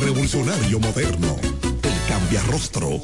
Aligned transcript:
revolucionario 0.00 0.80
moderno. 0.80 1.36
El 1.82 2.08
cambia 2.08 2.42
rostro. 2.50 3.00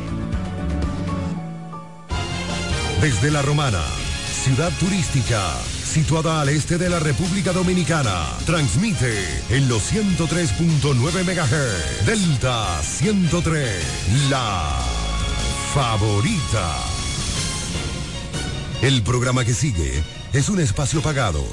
Desde 3.01 3.31
La 3.31 3.41
Romana, 3.43 3.83
ciudad 4.45 4.73
turística, 4.81 5.41
situada 5.85 6.41
al 6.41 6.49
este 6.49 6.79
de 6.79 6.89
la 6.89 6.99
República 6.99 7.53
Dominicana, 7.53 8.25
transmite 8.47 9.15
en 9.51 9.69
los 9.69 9.93
103.9 9.93 11.25
MHz, 11.25 12.07
Delta 12.07 12.81
103, 12.83 14.31
la 14.31 15.06
favorita. 15.77 16.75
El 18.81 19.03
programa 19.03 19.45
que 19.45 19.53
sigue 19.53 20.03
es 20.33 20.49
un 20.49 20.59
espacio 20.59 21.03
pagado. 21.03 21.45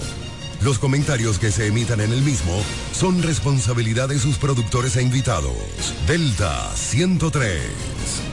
Los 0.62 0.80
comentarios 0.80 1.40
que 1.40 1.52
se 1.52 1.68
emitan 1.68 2.00
en 2.00 2.14
el 2.14 2.22
mismo 2.22 2.54
son 2.94 3.22
responsabilidad 3.22 4.08
de 4.08 4.20
sus 4.20 4.38
productores 4.38 4.96
e 4.96 5.02
invitados. 5.02 5.94
Delta 6.08 6.72
103. 6.74 8.33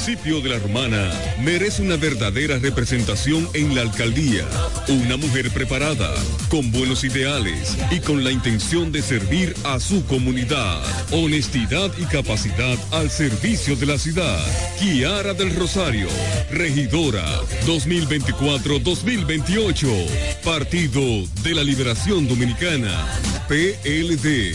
Municipio 0.00 0.40
de 0.40 0.48
La 0.48 0.58
Romana 0.58 1.12
merece 1.42 1.82
una 1.82 1.96
verdadera 1.96 2.58
representación 2.58 3.46
en 3.52 3.74
la 3.74 3.82
alcaldía. 3.82 4.46
Una 4.88 5.18
mujer 5.18 5.50
preparada, 5.50 6.14
con 6.48 6.72
buenos 6.72 7.04
ideales 7.04 7.76
y 7.90 8.00
con 8.00 8.24
la 8.24 8.32
intención 8.32 8.92
de 8.92 9.02
servir 9.02 9.54
a 9.62 9.78
su 9.78 10.06
comunidad. 10.06 10.80
Honestidad 11.10 11.90
y 11.98 12.06
capacidad 12.06 12.78
al 12.92 13.10
servicio 13.10 13.76
de 13.76 13.84
la 13.84 13.98
ciudad. 13.98 14.42
Kiara 14.78 15.34
del 15.34 15.54
Rosario, 15.54 16.08
regidora 16.50 17.22
2024-2028. 17.66 20.06
Partido 20.42 21.02
de 21.42 21.54
la 21.54 21.62
Liberación 21.62 22.26
Dominicana. 22.26 23.06
PLD. 23.48 24.54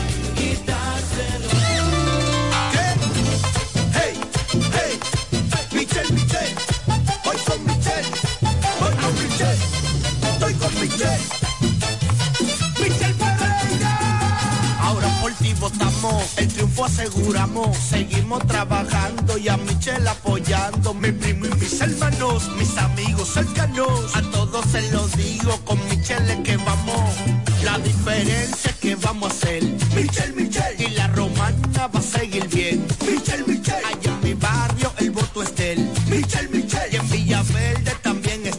Votamos, 15.59 16.37
el 16.37 16.47
triunfo 16.47 16.85
aseguramos, 16.85 17.77
seguimos 17.77 18.45
trabajando 18.47 19.37
y 19.37 19.47
a 19.47 19.57
Michelle 19.57 20.07
apoyando, 20.09 20.93
mi 20.93 21.11
primo 21.11 21.45
y 21.45 21.53
mis 21.59 21.79
hermanos, 21.79 22.49
mis 22.57 22.75
amigos 22.77 23.29
cercanos, 23.29 24.15
a 24.15 24.21
todos 24.31 24.65
se 24.71 24.91
los 24.91 25.11
digo, 25.15 25.59
con 25.65 25.77
Michelle 25.89 26.41
que 26.41 26.57
vamos, 26.57 27.15
la 27.63 27.77
diferencia 27.79 28.73
que 28.81 28.95
vamos 28.95 29.31
a 29.31 29.35
hacer, 29.35 29.63
Michelle, 29.95 30.33
Michelle, 30.33 30.75
y 30.79 30.89
la 30.95 31.07
romana 31.09 31.87
va 31.87 31.99
a 31.99 32.01
seguir 32.01 32.47
bien, 32.47 32.87
Michelle, 33.01 33.43
Michelle, 33.45 33.85
allá 33.85 34.13
en 34.13 34.21
mi 34.23 34.33
barrio 34.33 34.91
el 34.97 35.11
voto 35.11 35.43
es 35.43 35.55
de 35.55 35.73
él, 35.73 35.91
Michelle, 36.09 36.49
Michelle, 36.49 36.89
y 36.91 36.95
en 36.95 37.09
Villaverde 37.09 37.95
también 38.01 38.41
es 38.47 38.57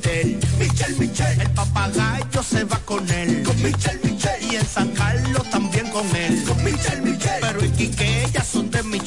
Michelle, 0.59 0.97
Michelle, 0.99 1.43
el 1.43 1.51
papagayo 1.51 2.43
se 2.43 2.65
va 2.65 2.79
con 2.85 3.09
él, 3.11 3.43
Michelle, 3.63 4.01
Michelle. 4.05 4.13
Y 4.51 4.57
en 4.57 4.67
San 4.67 4.89
Carlos 4.91 5.49
también 5.51 5.89
con 5.91 6.05
él. 6.15 6.42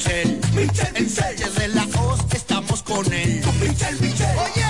Michelle. 0.06 0.40
Michelle, 0.54 0.92
en 0.94 1.04
Michelle. 1.04 1.50
de 1.58 1.68
la 1.68 1.86
Hoz 1.98 2.20
estamos 2.32 2.82
con 2.82 3.12
él. 3.12 3.42
Con 3.44 3.58
Michelle. 3.58 3.98
Oye. 3.98 4.64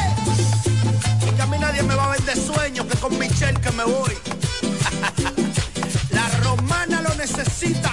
Y 1.36 1.40
a 1.40 1.46
mí 1.46 1.58
nadie 1.58 1.82
me 1.82 1.94
va 1.94 2.06
a 2.06 2.10
ver 2.10 2.22
de 2.22 2.34
sueño 2.34 2.86
que 2.88 2.96
con 2.96 3.18
Michelle 3.18 3.60
que 3.60 3.70
me 3.72 3.84
voy. 3.84 4.12
la 6.10 6.28
romana 6.42 7.02
lo 7.02 7.14
necesita. 7.16 7.92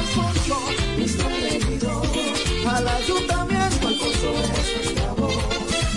Al 2.71 2.87
ayuntamiento, 2.87 3.87
Alfonso 3.87 4.31
es 4.31 4.75
nuestra 4.77 5.11
voz. 5.13 5.33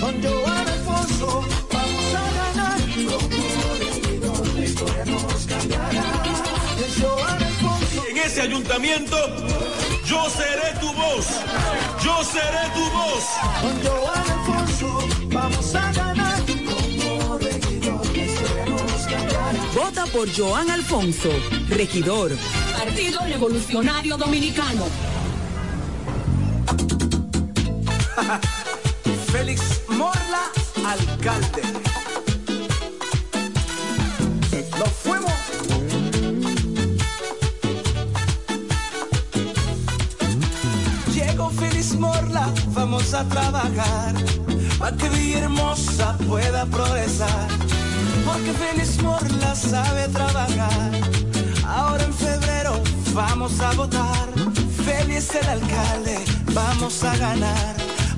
Con 0.00 0.20
Joan 0.20 0.68
Alfonso 0.68 1.44
vamos 1.72 2.14
a 2.14 2.24
ganar. 2.38 2.80
Como 2.90 3.74
regidor, 3.78 4.54
la 4.54 4.64
historia 4.64 5.04
nos 5.04 5.46
cambiará. 5.46 6.22
Es 6.84 7.00
Joan 7.00 7.42
Alfonso. 7.42 8.04
en 8.10 8.16
ese 8.16 8.40
ayuntamiento, 8.42 9.16
yo 10.04 10.28
seré 10.30 10.76
tu 10.80 10.92
voz. 10.94 11.26
Yo 12.04 12.24
seré 12.24 12.64
tu 12.74 12.84
voz. 12.90 13.24
Con 13.62 13.74
Joan 13.86 14.30
Alfonso 14.36 15.08
vamos 15.32 15.74
a 15.76 15.92
ganar. 15.92 16.42
Como 16.42 17.38
regidor, 17.38 18.16
la 18.16 18.24
historia 18.24 18.66
nos 18.66 19.06
cambiará. 19.06 19.52
Vota 19.76 20.06
por 20.06 20.28
Joan 20.36 20.68
Alfonso, 20.70 21.30
regidor. 21.68 22.32
Partido 22.76 23.20
Revolucionario 23.20 24.16
Dominicano. 24.16 25.13
Félix 29.32 29.80
Morla, 29.88 30.50
alcalde. 30.86 31.62
Nos 34.78 34.88
fuimos. 35.02 35.32
Llegó 41.12 41.50
Feliz 41.50 41.94
Morla, 41.94 42.52
vamos 42.68 43.14
a 43.14 43.24
trabajar 43.28 44.14
para 44.78 44.96
que 44.96 45.08
Villahermosa 45.08 46.16
pueda 46.28 46.66
progresar. 46.66 47.48
Porque 48.24 48.52
Feliz 48.52 49.02
Morla 49.02 49.54
sabe 49.54 50.08
trabajar. 50.08 50.90
Ahora 51.66 52.04
en 52.04 52.14
febrero 52.14 52.80
vamos 53.12 53.60
a 53.60 53.72
votar. 53.72 54.28
Feliz 54.84 55.34
el 55.34 55.48
alcalde, 55.48 56.24
vamos 56.52 57.02
a 57.02 57.16
ganar. 57.16 57.83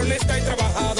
ella 0.00 0.06
por 0.06 0.06
honesta 0.06 0.38
y 0.38 0.42
trabajadora. 0.42 0.99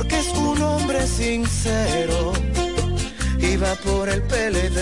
Porque 0.00 0.18
es 0.18 0.28
un 0.28 0.62
hombre 0.62 1.06
sincero 1.06 2.32
y 3.38 3.56
va 3.56 3.74
por 3.84 4.08
el 4.08 4.22
PLD. 4.22 4.78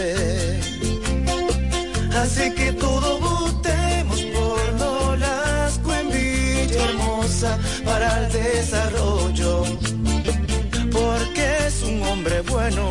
Así 2.22 2.54
que 2.54 2.72
todo 2.74 3.18
votemos 3.18 4.20
por 4.36 4.72
Nolasco 4.74 5.92
en 5.92 6.08
Villahermosa 6.10 7.58
para 7.84 8.08
el 8.20 8.32
desarrollo, 8.32 9.64
porque 10.92 11.44
es 11.66 11.82
un 11.82 12.00
hombre 12.04 12.40
bueno. 12.42 12.88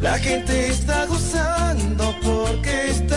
La 0.00 0.16
gente 0.16 0.68
está 0.68 1.06
gozando 1.06 2.14
porque 2.22 2.90
estamos 2.90 3.07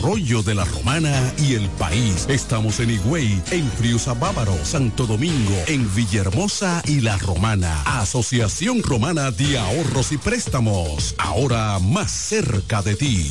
de 0.00 0.54
la 0.54 0.64
Romana 0.64 1.12
y 1.36 1.54
el 1.54 1.68
país. 1.70 2.24
Estamos 2.30 2.80
en 2.80 2.88
Higüey, 2.88 3.42
en 3.50 3.70
Friusa 3.72 4.14
Bávaro, 4.14 4.56
Santo 4.64 5.06
Domingo, 5.06 5.54
en 5.66 5.94
Villahermosa 5.94 6.82
y 6.86 7.00
La 7.00 7.18
Romana. 7.18 7.82
Asociación 7.84 8.82
Romana 8.82 9.30
de 9.30 9.58
Ahorros 9.58 10.10
y 10.12 10.16
Préstamos, 10.16 11.14
ahora 11.18 11.78
más 11.80 12.10
cerca 12.10 12.80
de 12.80 12.96
ti. 12.96 13.30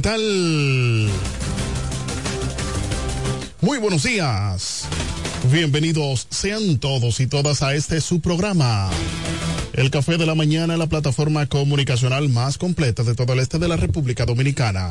¿Qué 0.00 0.08
tal? 0.08 1.10
Muy 3.60 3.76
buenos 3.78 4.02
días. 4.02 4.86
Bienvenidos 5.52 6.26
sean 6.30 6.78
todos 6.78 7.20
y 7.20 7.26
todas 7.26 7.62
a 7.62 7.74
este 7.74 8.00
su 8.00 8.20
programa. 8.20 8.88
El 9.74 9.90
Café 9.90 10.16
de 10.16 10.24
la 10.24 10.34
Mañana, 10.34 10.78
la 10.78 10.86
plataforma 10.86 11.44
comunicacional 11.46 12.30
más 12.30 12.56
completa 12.56 13.02
de 13.02 13.14
todo 13.14 13.34
el 13.34 13.40
este 13.40 13.58
de 13.58 13.68
la 13.68 13.76
República 13.76 14.24
Dominicana. 14.24 14.90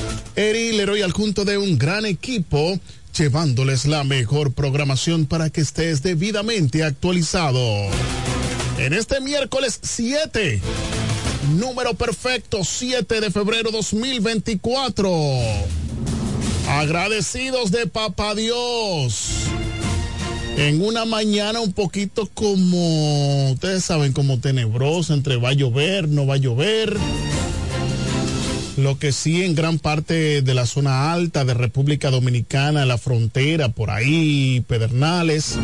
Eri 0.35 0.71
Leroy 0.71 1.01
al 1.01 1.11
junto 1.11 1.43
de 1.45 1.57
un 1.57 1.77
gran 1.77 2.05
equipo, 2.05 2.79
llevándoles 3.17 3.85
la 3.85 4.03
mejor 4.03 4.53
programación 4.53 5.25
para 5.25 5.49
que 5.49 5.61
estés 5.61 6.01
debidamente 6.01 6.83
actualizado. 6.83 7.59
En 8.77 8.93
este 8.93 9.19
miércoles 9.19 9.79
7, 9.83 10.61
número 11.57 11.93
perfecto, 11.95 12.63
7 12.63 13.19
de 13.19 13.29
febrero 13.29 13.71
2024. 13.71 15.11
Agradecidos 16.69 17.71
de 17.71 17.87
Papá 17.87 18.33
Dios. 18.33 19.27
En 20.57 20.81
una 20.81 21.05
mañana 21.05 21.59
un 21.59 21.73
poquito 21.73 22.29
como, 22.33 23.51
ustedes 23.51 23.83
saben, 23.83 24.13
como 24.13 24.39
tenebrosa, 24.39 25.13
entre 25.13 25.35
va 25.35 25.49
a 25.49 25.53
llover, 25.53 26.07
no 26.07 26.25
va 26.25 26.35
a 26.35 26.37
llover. 26.37 26.97
Lo 28.77 28.97
que 28.97 29.11
sí 29.11 29.43
en 29.43 29.53
gran 29.53 29.79
parte 29.79 30.41
de 30.41 30.53
la 30.53 30.65
zona 30.65 31.11
alta 31.11 31.43
de 31.43 31.53
República 31.53 32.09
Dominicana, 32.09 32.85
la 32.85 32.97
frontera, 32.97 33.69
por 33.69 33.91
ahí, 33.91 34.63
Pedernales, 34.67 35.57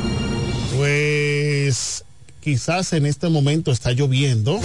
pues 0.75 2.03
quizás 2.41 2.93
en 2.93 3.05
este 3.05 3.29
momento 3.29 3.71
está 3.71 3.91
lloviendo. 3.91 4.59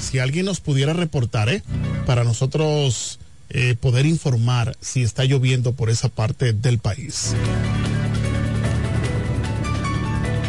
Si 0.00 0.18
alguien 0.18 0.46
nos 0.46 0.60
pudiera 0.60 0.94
reportar, 0.94 1.48
¿eh? 1.48 1.62
Para 2.06 2.24
nosotros 2.24 3.18
eh, 3.50 3.74
poder 3.78 4.06
informar 4.06 4.76
si 4.80 5.02
está 5.02 5.24
lloviendo 5.24 5.72
por 5.72 5.90
esa 5.90 6.08
parte 6.08 6.52
del 6.52 6.78
país. 6.78 7.34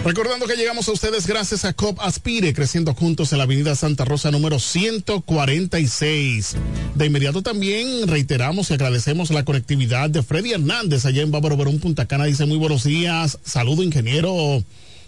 Recordando 0.03 0.48
que 0.48 0.56
llegamos 0.56 0.88
a 0.88 0.94
ustedes 0.94 1.27
gracias 1.27 1.65
a 1.65 1.74
COP 1.74 2.00
Aspire, 2.00 2.53
creciendo 2.53 2.94
juntos 2.94 3.34
en 3.34 3.38
la 3.38 3.44
avenida 3.44 3.75
Santa 3.75 4.06
Rosa 4.06 4.32
número 4.32 4.58
146. 4.58 6.56
De 6.96 7.06
inmediato 7.06 7.41
también 7.41 8.08
reiteramos 8.08 8.72
y 8.72 8.75
agradecemos 8.75 9.29
la 9.29 9.44
conectividad 9.44 10.10
de 10.10 10.24
Freddy 10.24 10.53
Hernández 10.53 11.06
allá 11.06 11.22
en 11.22 11.32
Bávaro 11.32 11.58
Verón, 11.58 11.79
Punta 11.79 12.06
Cana. 12.08 12.25
Dice 12.25 12.46
muy 12.46 12.58
buenos 12.58 12.86
días, 12.86 13.39
saludo 13.44 13.84
ingeniero 13.84 14.63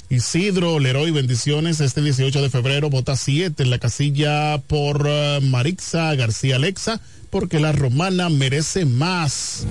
Isidro 0.09 0.77
Leroy, 0.77 1.11
bendiciones. 1.11 1.79
Este 1.79 2.01
18 2.01 2.41
de 2.41 2.49
febrero, 2.49 2.89
vota 2.89 3.15
7 3.15 3.63
en 3.63 3.69
la 3.69 3.79
casilla 3.79 4.57
por 4.67 5.07
uh, 5.07 5.41
Marixa 5.41 6.13
García 6.15 6.57
Alexa, 6.57 6.99
porque 7.29 7.61
la 7.61 7.71
romana 7.71 8.27
merece 8.27 8.83
más. 8.83 9.65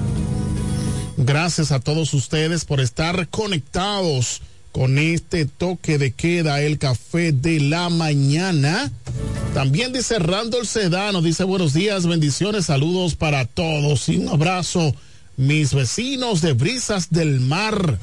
Gracias 1.19 1.73
a 1.73 1.81
todos 1.81 2.15
ustedes 2.15 2.65
por 2.65 2.81
estar 2.81 3.29
conectados 3.29 4.41
con 4.73 4.99
este 4.99 5.47
toque 5.47 5.99
de 5.99 6.13
queda, 6.13 6.61
el 6.61 6.79
café 6.79 7.33
de 7.33 7.61
la 7.61 7.89
mañana. 7.89 8.91
También 9.55 9.93
dice 9.93 10.19
Randall 10.19 10.67
Sedano, 10.67 11.23
dice 11.23 11.45
buenos 11.45 11.73
días, 11.73 12.07
bendiciones, 12.07 12.67
saludos 12.67 13.17
para 13.17 13.47
todos 13.47 14.09
y 14.09 14.19
un 14.19 14.29
abrazo, 14.29 14.95
mis 15.37 15.75
vecinos 15.75 16.41
de 16.41 16.53
Brisas 16.53 17.11
del 17.11 17.41
Mar. 17.41 17.99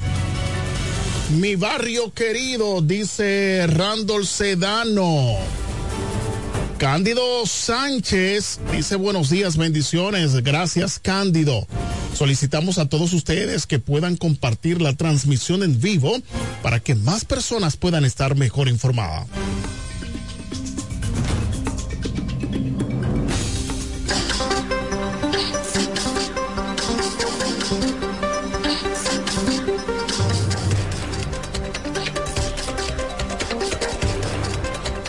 Mi 1.38 1.56
barrio 1.56 2.12
querido, 2.12 2.80
dice 2.82 3.66
Randall 3.66 4.26
Sedano. 4.26 5.36
Cándido 6.78 7.44
Sánchez 7.44 8.60
dice 8.70 8.94
buenos 8.94 9.30
días, 9.30 9.56
bendiciones. 9.56 10.36
Gracias, 10.44 11.00
Cándido. 11.00 11.66
Solicitamos 12.14 12.78
a 12.78 12.88
todos 12.88 13.12
ustedes 13.14 13.66
que 13.66 13.80
puedan 13.80 14.16
compartir 14.16 14.80
la 14.80 14.94
transmisión 14.94 15.64
en 15.64 15.80
vivo 15.80 16.16
para 16.62 16.78
que 16.78 16.94
más 16.94 17.24
personas 17.24 17.76
puedan 17.76 18.04
estar 18.04 18.36
mejor 18.36 18.68
informadas. 18.68 19.26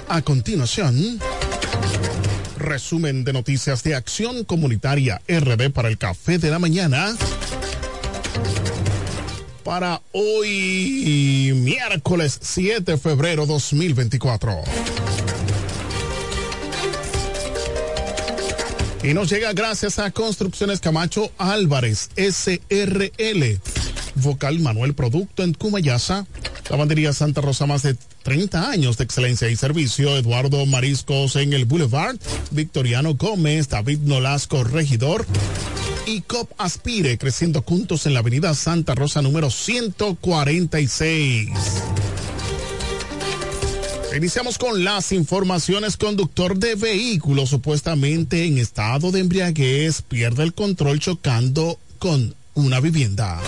A 0.08 0.24
continuación, 0.24 1.20
resumen 2.70 3.24
de 3.24 3.34
noticias 3.34 3.82
de 3.84 3.96
Acción 3.96 4.44
Comunitaria 4.44 5.22
RD 5.28 5.72
para 5.72 5.90
el 5.90 5.98
Café 5.98 6.38
de 6.38 6.52
la 6.52 6.60
Mañana. 6.60 7.16
Para 9.64 10.02
hoy, 10.12 11.52
miércoles 11.56 12.40
7 12.42 12.92
de 12.92 12.98
febrero 12.98 13.48
2024. 13.48 14.62
Y 19.02 19.14
nos 19.14 19.30
llega 19.30 19.54
gracias 19.54 19.98
a 19.98 20.12
Construcciones 20.12 20.80
Camacho 20.80 21.32
Álvarez, 21.38 22.12
SRL. 22.16 23.60
Vocal 24.16 24.60
Manuel 24.60 24.94
Producto 24.94 25.44
en 25.44 25.54
Cumayasa. 25.54 26.28
Lavandería 26.70 27.14
Santa 27.14 27.42
Rosa, 27.42 27.66
más 27.66 27.82
de 27.82 27.96
30 28.30 28.70
años 28.70 28.98
de 28.98 29.04
excelencia 29.06 29.50
y 29.50 29.56
servicio. 29.56 30.16
Eduardo 30.16 30.64
Mariscos 30.68 31.36
en 31.36 31.52
el 31.52 31.66
Boulevard. 31.66 32.16
Victoriano 32.52 33.16
Gómez, 33.16 33.70
David 33.70 34.02
Nolasco, 34.04 34.64
regidor. 34.64 35.26
Y 36.06 36.22
COP 36.22 36.52
Aspire, 36.60 37.18
creciendo 37.18 37.64
juntos 37.64 38.06
en 38.06 38.14
la 38.14 38.20
avenida 38.20 38.54
Santa 38.54 38.94
Rosa 38.94 39.24
número 39.24 39.50
146. 39.50 41.50
Iniciamos 44.16 44.60
con 44.60 44.84
las 44.84 45.12
informaciones. 45.12 45.98
Conductor 45.98 46.56
de 46.56 46.76
vehículo 46.76 47.48
supuestamente 47.48 48.46
en 48.46 48.60
estado 48.60 49.12
de 49.12 49.22
embriaguez 49.22 50.04
pierde 50.04 50.44
el 50.44 50.54
control 50.54 51.00
chocando 51.00 51.80
con 51.98 52.36
una 52.54 52.80
vivienda. 52.80 53.42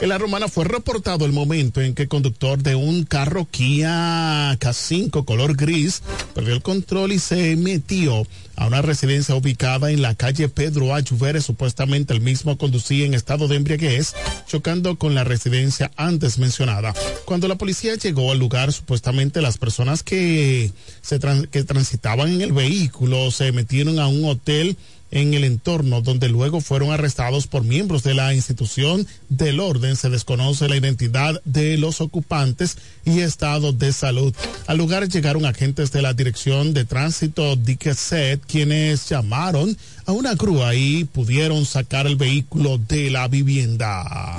En 0.00 0.08
la 0.08 0.16
romana 0.16 0.48
fue 0.48 0.64
reportado 0.64 1.26
el 1.26 1.32
momento 1.32 1.82
en 1.82 1.94
que 1.94 2.04
el 2.04 2.08
conductor 2.08 2.58
de 2.62 2.74
un 2.74 3.04
carro 3.04 3.46
Kia 3.50 4.56
K5 4.58 5.26
color 5.26 5.54
gris 5.56 6.02
perdió 6.34 6.54
el 6.54 6.62
control 6.62 7.12
y 7.12 7.18
se 7.18 7.54
metió 7.56 8.26
a 8.56 8.66
una 8.66 8.80
residencia 8.80 9.34
ubicada 9.34 9.90
en 9.90 10.00
la 10.00 10.14
calle 10.14 10.48
Pedro 10.48 10.94
Ayuvere. 10.94 11.42
Supuestamente 11.42 12.14
el 12.14 12.22
mismo 12.22 12.56
conducía 12.56 13.04
en 13.04 13.12
estado 13.12 13.46
de 13.46 13.56
embriaguez, 13.56 14.14
chocando 14.46 14.96
con 14.96 15.14
la 15.14 15.24
residencia 15.24 15.90
antes 15.96 16.38
mencionada. 16.38 16.94
Cuando 17.26 17.46
la 17.46 17.56
policía 17.56 17.94
llegó 17.96 18.32
al 18.32 18.38
lugar, 18.38 18.72
supuestamente 18.72 19.42
las 19.42 19.58
personas 19.58 20.02
que, 20.02 20.72
se 21.02 21.20
que 21.50 21.62
transitaban 21.64 22.30
en 22.30 22.40
el 22.40 22.52
vehículo 22.52 23.30
se 23.30 23.52
metieron 23.52 23.98
a 23.98 24.08
un 24.08 24.24
hotel 24.24 24.78
en 25.10 25.34
el 25.34 25.44
entorno 25.44 26.00
donde 26.00 26.28
luego 26.28 26.60
fueron 26.60 26.90
arrestados 26.92 27.46
por 27.46 27.64
miembros 27.64 28.02
de 28.02 28.14
la 28.14 28.34
institución 28.34 29.06
del 29.28 29.60
orden. 29.60 29.96
Se 29.96 30.10
desconoce 30.10 30.68
la 30.68 30.76
identidad 30.76 31.40
de 31.44 31.76
los 31.78 32.00
ocupantes 32.00 32.78
y 33.04 33.20
estado 33.20 33.72
de 33.72 33.92
salud. 33.92 34.34
Al 34.66 34.78
lugar 34.78 35.08
llegaron 35.08 35.44
agentes 35.44 35.92
de 35.92 36.02
la 36.02 36.14
Dirección 36.14 36.74
de 36.74 36.84
Tránsito 36.84 37.56
Dickeset 37.56 38.40
quienes 38.46 39.08
llamaron 39.08 39.76
a 40.06 40.12
una 40.12 40.34
grúa 40.34 40.74
y 40.74 41.04
pudieron 41.04 41.64
sacar 41.64 42.06
el 42.06 42.16
vehículo 42.16 42.78
de 42.78 43.10
la 43.10 43.28
vivienda. 43.28 44.36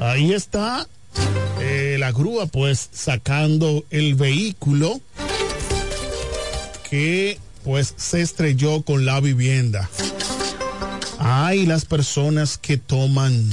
Ahí 0.00 0.32
está 0.32 0.86
eh, 1.60 1.96
la 1.98 2.12
grúa 2.12 2.46
pues 2.46 2.88
sacando 2.92 3.84
el 3.90 4.14
vehículo 4.14 5.00
que 6.88 7.38
pues 7.64 7.94
se 7.96 8.20
estrelló 8.20 8.82
con 8.82 9.04
la 9.04 9.20
vivienda. 9.20 9.88
Hay 11.18 11.66
las 11.66 11.84
personas 11.84 12.58
que 12.58 12.76
toman 12.76 13.50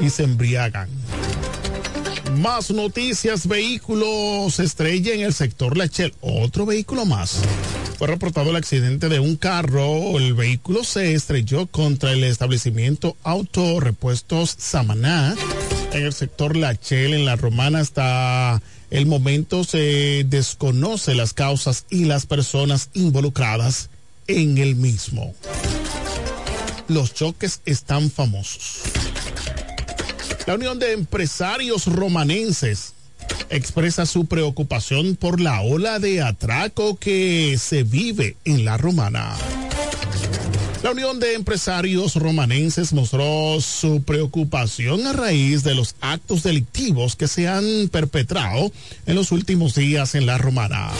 y 0.00 0.10
se 0.10 0.24
embriagan. 0.24 0.88
Más 2.38 2.70
noticias, 2.70 3.46
vehículos 3.46 4.58
estrella 4.58 5.14
en 5.14 5.20
el 5.20 5.32
sector 5.32 5.76
Lachel. 5.76 6.12
Otro 6.20 6.66
vehículo 6.66 7.06
más. 7.06 7.40
Fue 7.98 8.08
reportado 8.08 8.50
el 8.50 8.56
accidente 8.56 9.08
de 9.08 9.20
un 9.20 9.36
carro. 9.36 10.18
El 10.18 10.34
vehículo 10.34 10.84
se 10.84 11.14
estrelló 11.14 11.66
contra 11.66 12.12
el 12.12 12.24
establecimiento 12.24 13.16
Auto 13.22 13.80
Repuestos 13.80 14.54
Samaná 14.58 15.34
en 15.92 16.04
el 16.04 16.12
sector 16.12 16.56
Lachel, 16.56 17.14
en 17.14 17.24
la 17.24 17.36
Romana, 17.36 17.80
hasta 17.80 18.60
el 18.96 19.04
momento 19.04 19.62
se 19.62 20.24
desconoce 20.26 21.14
las 21.14 21.34
causas 21.34 21.84
y 21.90 22.06
las 22.06 22.24
personas 22.24 22.88
involucradas 22.94 23.90
en 24.26 24.56
el 24.56 24.74
mismo. 24.74 25.34
Los 26.88 27.12
choques 27.12 27.60
están 27.66 28.10
famosos. 28.10 28.80
La 30.46 30.54
Unión 30.54 30.78
de 30.78 30.92
Empresarios 30.94 31.84
Romanenses 31.84 32.94
expresa 33.50 34.06
su 34.06 34.24
preocupación 34.24 35.16
por 35.16 35.42
la 35.42 35.60
ola 35.60 35.98
de 35.98 36.22
atraco 36.22 36.96
que 36.96 37.58
se 37.58 37.82
vive 37.82 38.36
en 38.46 38.64
la 38.64 38.78
romana. 38.78 39.36
La 40.82 40.90
Unión 40.92 41.18
de 41.18 41.34
Empresarios 41.34 42.14
Romanenses 42.16 42.92
mostró 42.92 43.58
su 43.60 44.02
preocupación 44.02 45.06
a 45.06 45.12
raíz 45.12 45.64
de 45.64 45.74
los 45.74 45.96
actos 46.00 46.42
delictivos 46.42 47.16
que 47.16 47.28
se 47.28 47.48
han 47.48 47.88
perpetrado 47.90 48.70
en 49.06 49.14
los 49.14 49.32
últimos 49.32 49.74
días 49.74 50.14
en 50.14 50.26
la 50.26 50.38
romana. 50.38 50.90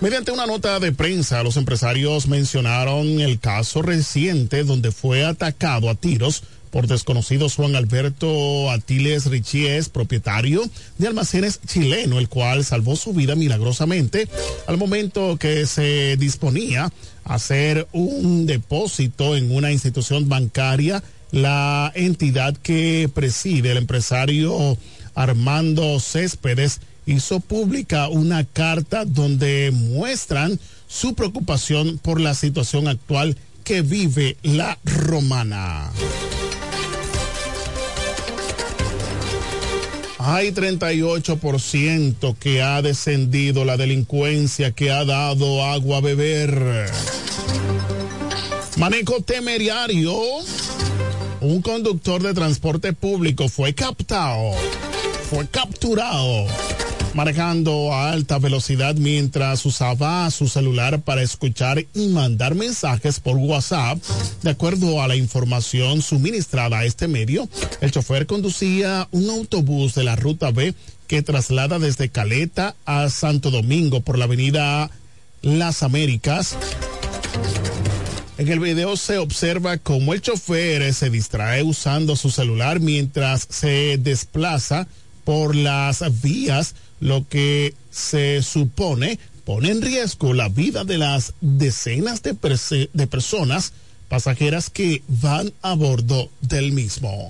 Mediante 0.00 0.32
una 0.32 0.46
nota 0.46 0.80
de 0.80 0.90
prensa, 0.90 1.44
los 1.44 1.56
empresarios 1.56 2.26
mencionaron 2.26 3.20
el 3.20 3.38
caso 3.38 3.82
reciente 3.82 4.64
donde 4.64 4.90
fue 4.90 5.24
atacado 5.24 5.88
a 5.88 5.94
tiros 5.94 6.42
por 6.72 6.86
desconocidos 6.86 7.54
Juan 7.54 7.76
Alberto 7.76 8.70
Atiles 8.70 9.26
Richies, 9.26 9.90
propietario 9.90 10.62
de 10.96 11.06
almacenes 11.06 11.60
chileno, 11.66 12.18
el 12.18 12.30
cual 12.30 12.64
salvó 12.64 12.96
su 12.96 13.12
vida 13.12 13.36
milagrosamente 13.36 14.26
al 14.66 14.78
momento 14.78 15.36
que 15.36 15.66
se 15.66 16.16
disponía 16.16 16.90
a 17.24 17.34
hacer 17.34 17.86
un 17.92 18.46
depósito 18.46 19.36
en 19.36 19.54
una 19.54 19.70
institución 19.70 20.28
bancaria. 20.28 21.02
La 21.30 21.92
entidad 21.94 22.56
que 22.56 23.08
preside 23.14 23.72
el 23.72 23.78
empresario 23.78 24.76
Armando 25.14 26.00
Céspedes 26.00 26.80
hizo 27.04 27.40
pública 27.40 28.08
una 28.08 28.44
carta 28.44 29.04
donde 29.04 29.70
muestran 29.72 30.58
su 30.88 31.14
preocupación 31.14 31.98
por 31.98 32.20
la 32.20 32.34
situación 32.34 32.88
actual 32.88 33.36
que 33.64 33.82
vive 33.82 34.36
la 34.42 34.78
romana. 34.84 35.90
Hay 40.24 40.52
38% 40.52 42.36
que 42.38 42.62
ha 42.62 42.80
descendido 42.80 43.64
la 43.64 43.76
delincuencia 43.76 44.70
que 44.70 44.92
ha 44.92 45.04
dado 45.04 45.64
agua 45.64 45.98
a 45.98 46.00
beber. 46.00 46.88
Manejo 48.76 49.20
temerario. 49.22 50.14
Un 51.40 51.60
conductor 51.60 52.22
de 52.22 52.34
transporte 52.34 52.92
público 52.92 53.48
fue 53.48 53.74
captado, 53.74 54.52
fue 55.28 55.48
capturado 55.48 56.46
manejando 57.14 57.92
a 57.92 58.10
alta 58.12 58.38
velocidad 58.38 58.94
mientras 58.94 59.64
usaba 59.66 60.30
su 60.30 60.48
celular 60.48 61.02
para 61.02 61.22
escuchar 61.22 61.84
y 61.94 62.08
mandar 62.08 62.54
mensajes 62.54 63.20
por 63.20 63.36
WhatsApp. 63.36 63.98
De 64.42 64.50
acuerdo 64.50 65.02
a 65.02 65.08
la 65.08 65.16
información 65.16 66.02
suministrada 66.02 66.78
a 66.78 66.84
este 66.84 67.08
medio, 67.08 67.48
el 67.80 67.90
chofer 67.90 68.26
conducía 68.26 69.08
un 69.10 69.28
autobús 69.30 69.94
de 69.94 70.04
la 70.04 70.16
ruta 70.16 70.50
B 70.50 70.74
que 71.06 71.22
traslada 71.22 71.78
desde 71.78 72.08
Caleta 72.08 72.74
a 72.86 73.10
Santo 73.10 73.50
Domingo 73.50 74.00
por 74.00 74.18
la 74.18 74.24
avenida 74.24 74.90
Las 75.42 75.82
Américas. 75.82 76.56
En 78.38 78.48
el 78.48 78.60
video 78.60 78.96
se 78.96 79.18
observa 79.18 79.76
cómo 79.76 80.14
el 80.14 80.22
chofer 80.22 80.92
se 80.94 81.10
distrae 81.10 81.62
usando 81.62 82.16
su 82.16 82.30
celular 82.30 82.80
mientras 82.80 83.46
se 83.50 83.98
desplaza 83.98 84.88
por 85.24 85.54
las 85.54 86.22
vías, 86.22 86.74
lo 87.00 87.26
que 87.28 87.74
se 87.90 88.42
supone 88.42 89.18
pone 89.44 89.70
en 89.70 89.82
riesgo 89.82 90.34
la 90.34 90.48
vida 90.48 90.84
de 90.84 90.98
las 90.98 91.34
decenas 91.40 92.22
de, 92.22 92.36
de 92.92 93.06
personas 93.06 93.72
pasajeras 94.08 94.70
que 94.70 95.02
van 95.08 95.52
a 95.62 95.74
bordo 95.74 96.30
del 96.40 96.72
mismo. 96.72 97.28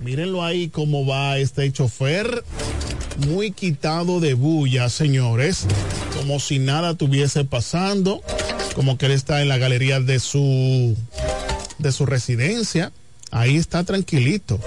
Mírenlo 0.00 0.44
ahí 0.44 0.68
cómo 0.68 1.06
va 1.06 1.38
este 1.38 1.72
chofer, 1.72 2.44
muy 3.26 3.50
quitado 3.50 4.20
de 4.20 4.34
bulla, 4.34 4.88
señores, 4.88 5.66
como 6.16 6.38
si 6.38 6.58
nada 6.58 6.92
estuviese 6.92 7.44
pasando, 7.44 8.22
como 8.74 8.96
que 8.96 9.06
él 9.06 9.12
está 9.12 9.42
en 9.42 9.48
la 9.48 9.58
galería 9.58 10.00
de 10.00 10.20
su 10.20 10.96
de 11.78 11.92
su 11.92 12.06
residencia, 12.06 12.92
ahí 13.30 13.56
está 13.56 13.84
tranquilito, 13.84 14.60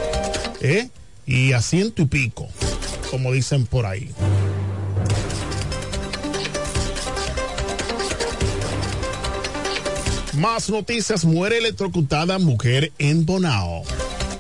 ¿eh? 0.62 0.90
Y 1.32 1.54
a 1.54 1.62
ciento 1.62 2.02
y 2.02 2.06
pico, 2.06 2.50
como 3.10 3.32
dicen 3.32 3.66
por 3.66 3.86
ahí. 3.86 4.10
Más 10.34 10.70
noticias, 10.70 11.24
muere 11.24 11.60
electrocutada 11.60 12.38
mujer 12.38 12.92
en 12.98 13.26
Bonao. 13.26 13.84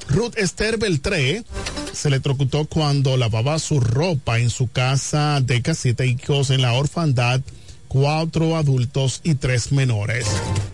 Ruth 0.09 0.37
Esther 0.37 0.77
Beltré 0.77 1.45
se 1.93 2.09
electrocutó 2.09 2.65
cuando 2.65 3.15
lavaba 3.15 3.57
su 3.59 3.79
ropa 3.79 4.39
en 4.39 4.49
su 4.49 4.69
casa 4.69 5.39
de 5.41 5.61
siete 5.73 6.07
hijos 6.07 6.49
en 6.49 6.61
la 6.61 6.73
orfandad 6.73 7.41
cuatro 7.91 8.55
adultos 8.55 9.19
y 9.21 9.35
tres 9.35 9.73
menores. 9.73 10.25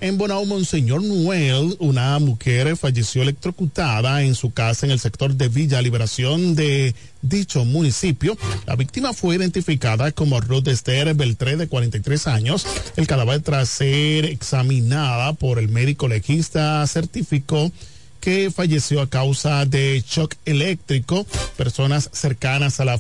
En 0.02 0.20
Bonao, 0.20 0.46
Monseñor 0.46 1.02
Noel, 1.02 1.76
una 1.80 2.20
mujer 2.20 2.78
falleció 2.78 3.24
electrocutada 3.24 4.22
en 4.22 4.36
su 4.36 4.54
casa 4.54 4.86
en 4.86 4.92
el 4.92 5.00
sector 5.00 5.34
de 5.34 5.50
Villa 5.50 5.82
Liberación 5.82 6.54
de 6.54 6.94
dicho 7.24 7.66
municipio. 7.66 8.38
La 8.68 8.76
víctima 8.76 9.14
fue 9.14 9.36
identificada 9.36 10.12
como 10.12 10.40
Ruth 10.40 10.68
Esther 10.68 11.16
Beltré, 11.16 11.58
de 11.58 11.68
43 11.68 12.28
años. 12.28 12.68
El 12.98 13.08
cadáver, 13.08 13.42
tras 13.42 13.70
ser 13.70 14.26
examinada 14.26 15.34
por 15.34 15.58
el 15.58 15.70
médico 15.70 16.08
legista, 16.08 16.86
certificó 16.86 17.72
que 18.20 18.52
falleció 18.52 19.02
a 19.02 19.10
causa 19.10 19.66
de 19.66 20.04
shock 20.08 20.36
eléctrico. 20.46 21.26
Personas 21.56 22.12
cercanas 22.14 22.80
a 22.80 22.86
la 22.86 23.00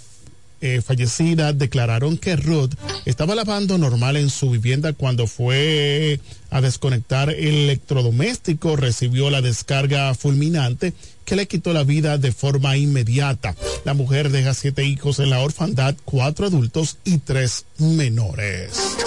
eh, 0.62 0.82
fallecida 0.82 1.54
declararon 1.54 2.17
que 2.17 2.36
Ruth 2.36 2.74
estaba 3.06 3.36
lavando 3.36 3.78
normal 3.78 4.17
en 4.17 4.30
su 4.30 4.50
vivienda 4.50 4.93
cuando 4.93 5.28
fue 5.28 6.20
a 6.50 6.62
desconectar 6.62 7.30
el 7.30 7.56
electrodoméstico, 7.56 8.76
recibió 8.76 9.30
la 9.30 9.41
descarga 9.41 10.13
fulminante 10.15 10.93
que 11.26 11.36
le 11.36 11.48
quitó 11.48 11.74
la 11.74 11.84
vida 11.84 12.17
de 12.17 12.32
forma 12.32 12.78
inmediata. 12.78 13.56
La 13.84 13.93
mujer 13.93 14.30
deja 14.30 14.54
siete 14.54 14.86
hijos 14.86 15.20
en 15.20 15.30
la 15.30 15.39
orfandad, 15.39 15.96
cuatro 16.06 16.48
adultos 16.48 16.98
y 17.04 17.17
tres 17.17 17.65
menores. 17.78 18.98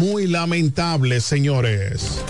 Muy 0.00 0.26
lamentable, 0.26 1.20
señores. 1.20 2.22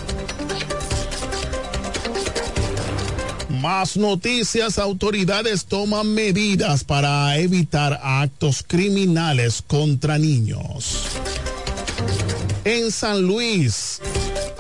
Más 3.63 3.97
noticias, 3.97 4.77
autoridades 4.77 5.67
toman 5.67 6.13
medidas 6.13 6.83
para 6.83 7.39
evitar 7.39 8.01
actos 8.03 8.65
criminales 8.67 9.63
contra 9.65 10.19
niños. 10.19 11.07
En 12.65 12.91
San 12.91 13.23
Luis, 13.23 14.01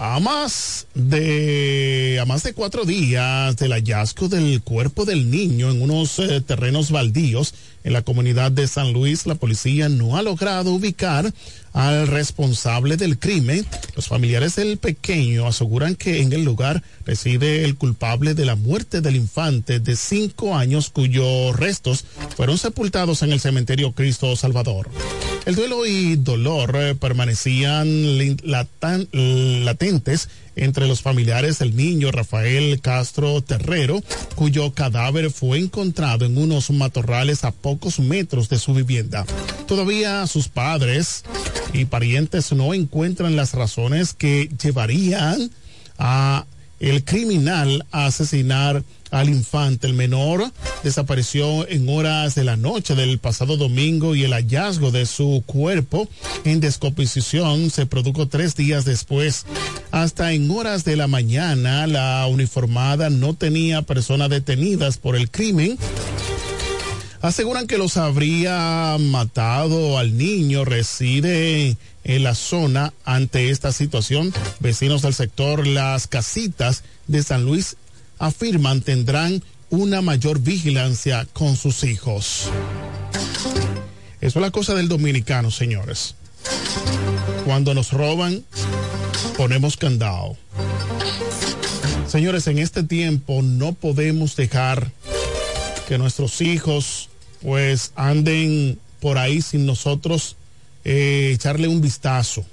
a 0.04 0.18
más 0.18 0.88
de 0.94 2.18
a 2.20 2.26
más 2.26 2.42
de 2.42 2.54
cuatro 2.54 2.84
días 2.84 3.56
del 3.56 3.70
hallazgo 3.70 4.28
del 4.28 4.60
cuerpo 4.60 5.04
del 5.04 5.30
niño 5.30 5.70
en 5.70 5.80
unos 5.80 6.18
eh, 6.18 6.40
terrenos 6.40 6.90
baldíos 6.90 7.54
en 7.84 7.92
la 7.92 8.02
comunidad 8.02 8.52
de 8.52 8.68
San 8.68 8.92
Luis, 8.92 9.26
la 9.26 9.34
policía 9.34 9.88
no 9.88 10.16
ha 10.16 10.22
logrado 10.22 10.72
ubicar 10.72 11.32
al 11.72 12.06
responsable 12.06 12.96
del 12.96 13.18
crimen. 13.18 13.66
Los 13.96 14.06
familiares 14.06 14.54
del 14.56 14.76
pequeño 14.76 15.46
aseguran 15.46 15.96
que 15.96 16.20
en 16.20 16.32
el 16.32 16.44
lugar 16.44 16.82
reside 17.04 17.64
el 17.64 17.76
culpable 17.76 18.34
de 18.34 18.44
la 18.44 18.54
muerte 18.54 19.00
del 19.00 19.16
infante 19.16 19.80
de 19.80 19.96
cinco 19.96 20.54
años 20.54 20.90
cuyos 20.90 21.56
restos 21.56 22.04
fueron 22.36 22.58
sepultados 22.58 23.22
en 23.22 23.32
el 23.32 23.40
cementerio 23.40 23.92
Cristo 23.92 24.36
Salvador. 24.36 24.88
El 25.44 25.56
duelo 25.56 25.84
y 25.84 26.14
dolor 26.14 26.76
eh, 26.76 26.94
permanecían 26.94 28.36
latentes 28.44 29.91
entre 30.56 30.86
los 30.86 31.02
familiares 31.02 31.58
del 31.58 31.76
niño 31.76 32.10
Rafael 32.10 32.80
Castro 32.80 33.42
Terrero, 33.42 34.00
cuyo 34.34 34.72
cadáver 34.72 35.30
fue 35.30 35.58
encontrado 35.58 36.24
en 36.24 36.38
unos 36.38 36.70
matorrales 36.70 37.44
a 37.44 37.50
pocos 37.50 37.98
metros 37.98 38.48
de 38.48 38.58
su 38.58 38.74
vivienda. 38.74 39.26
Todavía 39.66 40.26
sus 40.26 40.48
padres 40.48 41.24
y 41.72 41.86
parientes 41.86 42.52
no 42.52 42.74
encuentran 42.74 43.36
las 43.36 43.54
razones 43.54 44.12
que 44.12 44.48
llevarían 44.62 45.50
a 45.98 46.44
el 46.82 47.04
criminal 47.04 47.86
a 47.92 48.06
asesinar 48.06 48.82
al 49.12 49.28
infante. 49.28 49.86
El 49.86 49.94
menor 49.94 50.50
desapareció 50.82 51.68
en 51.68 51.88
horas 51.88 52.34
de 52.34 52.44
la 52.44 52.56
noche 52.56 52.94
del 52.94 53.18
pasado 53.18 53.56
domingo 53.56 54.16
y 54.16 54.24
el 54.24 54.32
hallazgo 54.32 54.90
de 54.90 55.06
su 55.06 55.44
cuerpo 55.46 56.08
en 56.44 56.60
descomposición 56.60 57.70
se 57.70 57.86
produjo 57.86 58.26
tres 58.26 58.56
días 58.56 58.84
después 58.84 59.46
Hasta 59.92 60.32
en 60.32 60.50
horas 60.50 60.84
de 60.84 60.96
la 60.96 61.06
mañana, 61.06 61.86
la 61.86 62.26
uniformada 62.26 63.10
no 63.10 63.34
tenía 63.34 63.82
personas 63.82 64.30
detenidas 64.30 64.98
por 64.98 65.14
el 65.14 65.30
crimen. 65.30 65.78
Aseguran 67.22 67.68
que 67.68 67.78
los 67.78 67.96
habría 67.98 68.96
matado 68.98 69.96
al 69.96 70.18
niño, 70.18 70.64
reside 70.64 71.76
en 72.02 72.22
la 72.24 72.34
zona 72.34 72.92
ante 73.04 73.50
esta 73.50 73.70
situación. 73.70 74.34
Vecinos 74.58 75.02
del 75.02 75.14
sector 75.14 75.64
Las 75.64 76.08
Casitas 76.08 76.82
de 77.06 77.22
San 77.22 77.44
Luis 77.44 77.76
afirman 78.18 78.80
tendrán 78.80 79.40
una 79.70 80.02
mayor 80.02 80.40
vigilancia 80.40 81.28
con 81.32 81.56
sus 81.56 81.84
hijos. 81.84 82.50
Eso 84.20 84.38
es 84.40 84.42
la 84.42 84.50
cosa 84.50 84.74
del 84.74 84.88
dominicano, 84.88 85.52
señores. 85.52 86.16
Cuando 87.44 87.72
nos 87.72 87.92
roban, 87.92 88.44
ponemos 89.36 89.76
candado. 89.76 90.36
Señores, 92.08 92.48
en 92.48 92.58
este 92.58 92.82
tiempo 92.82 93.42
no 93.42 93.74
podemos 93.74 94.34
dejar 94.34 94.90
que 95.86 95.98
nuestros 95.98 96.40
hijos 96.40 97.10
pues 97.42 97.92
anden 97.96 98.78
por 99.00 99.18
ahí 99.18 99.42
sin 99.42 99.66
nosotros 99.66 100.36
eh, 100.84 101.32
echarle 101.34 101.68
un 101.68 101.80
vistazo. 101.80 102.44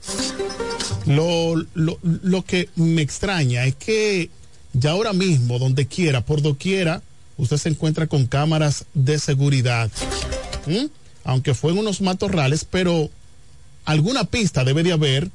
Lo, 1.06 1.56
lo, 1.74 2.00
lo, 2.02 2.44
que 2.44 2.70
me 2.76 3.02
extraña 3.02 3.66
es 3.66 3.76
que 3.76 4.30
ya 4.74 4.92
ahora 4.92 5.14
mismo, 5.14 5.60
donde 5.60 5.88
quiera, 5.88 6.22
por 6.22 6.42
doquiera, 6.42 7.02
usted 7.38 7.58
se 7.58 7.70
encuentra 7.70 8.08
con 8.08 8.28
cámaras 8.28 8.86
de 8.94 9.18
seguridad. 9.18 9.90
Aunque 11.24 11.54
fue 11.54 11.72
en 11.72 11.80
unos 11.80 12.02
matorrales, 12.02 12.66
pero 12.66 13.10
alguna 13.86 14.26
pista 14.26 14.64
debe 14.64 14.84
de 14.84 14.92
haber 14.92 15.32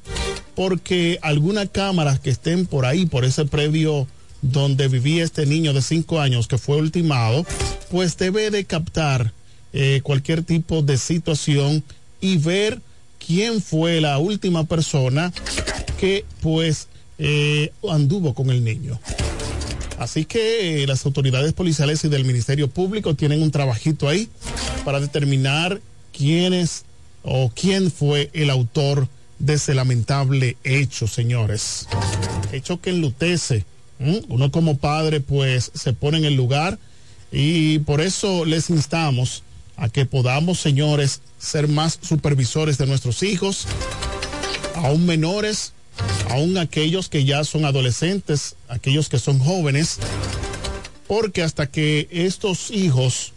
porque 0.55 1.19
alguna 1.21 1.67
cámara 1.67 2.17
que 2.17 2.29
estén 2.29 2.65
por 2.65 2.85
ahí, 2.85 3.05
por 3.05 3.25
ese 3.25 3.45
predio 3.45 4.07
donde 4.41 4.87
vivía 4.87 5.23
este 5.23 5.45
niño 5.45 5.73
de 5.73 5.81
cinco 5.81 6.21
años 6.21 6.47
que 6.47 6.57
fue 6.57 6.77
ultimado, 6.77 7.45
pues 7.89 8.17
debe 8.17 8.51
de 8.51 8.63
captar 8.65 9.33
eh, 9.77 9.99
cualquier 10.03 10.41
tipo 10.41 10.81
de 10.81 10.97
situación 10.97 11.83
y 12.21 12.37
ver 12.37 12.79
quién 13.19 13.61
fue 13.61 13.99
la 13.99 14.17
última 14.19 14.63
persona 14.63 15.33
que 15.99 16.23
pues 16.39 16.87
eh, 17.19 17.73
anduvo 17.89 18.33
con 18.33 18.49
el 18.51 18.63
niño. 18.63 18.97
Así 19.99 20.23
que 20.23 20.83
eh, 20.83 20.87
las 20.87 21.05
autoridades 21.05 21.51
policiales 21.51 22.05
y 22.05 22.07
del 22.07 22.23
Ministerio 22.23 22.69
Público 22.69 23.15
tienen 23.15 23.41
un 23.41 23.51
trabajito 23.51 24.07
ahí 24.07 24.29
para 24.85 25.01
determinar 25.01 25.81
quién 26.17 26.53
es 26.53 26.85
o 27.23 27.51
quién 27.53 27.91
fue 27.91 28.29
el 28.31 28.51
autor 28.51 29.09
de 29.39 29.55
ese 29.55 29.73
lamentable 29.73 30.55
hecho, 30.63 31.05
señores. 31.05 31.89
Hecho 32.53 32.79
que 32.79 32.91
enlutece. 32.91 33.65
Uno 33.99 34.51
como 34.51 34.77
padre 34.77 35.19
pues 35.19 35.69
se 35.73 35.91
pone 35.91 36.19
en 36.19 36.25
el 36.25 36.35
lugar 36.35 36.79
y 37.29 37.79
por 37.79 37.99
eso 37.99 38.45
les 38.45 38.69
instamos 38.69 39.43
a 39.77 39.89
que 39.89 40.05
podamos, 40.05 40.59
señores, 40.59 41.21
ser 41.37 41.67
más 41.67 41.99
supervisores 42.01 42.77
de 42.77 42.87
nuestros 42.87 43.23
hijos, 43.23 43.67
aún 44.75 45.05
menores, 45.05 45.73
aún 46.29 46.57
aquellos 46.57 47.09
que 47.09 47.25
ya 47.25 47.43
son 47.43 47.65
adolescentes, 47.65 48.55
aquellos 48.67 49.09
que 49.09 49.19
son 49.19 49.39
jóvenes, 49.39 49.97
porque 51.07 51.43
hasta 51.43 51.67
que 51.67 52.07
estos 52.11 52.71
hijos 52.71 53.33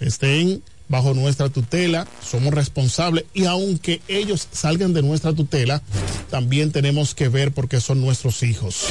estén 0.00 0.62
bajo 0.88 1.14
nuestra 1.14 1.48
tutela, 1.48 2.06
somos 2.22 2.54
responsables 2.54 3.24
y 3.34 3.44
aunque 3.44 4.00
ellos 4.08 4.48
salgan 4.52 4.94
de 4.94 5.02
nuestra 5.02 5.32
tutela, 5.32 5.82
también 6.30 6.72
tenemos 6.72 7.14
que 7.14 7.28
ver 7.28 7.52
porque 7.52 7.80
son 7.80 8.00
nuestros 8.00 8.42
hijos. 8.42 8.86